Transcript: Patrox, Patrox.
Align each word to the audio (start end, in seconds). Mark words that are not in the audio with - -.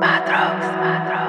Patrox, 0.00 0.60
Patrox. 0.82 1.25